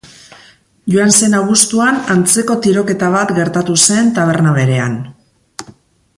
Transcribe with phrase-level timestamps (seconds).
[0.93, 4.99] Joan zen abuztuan antzeko tiroketa bat gertatu zen taberna berean.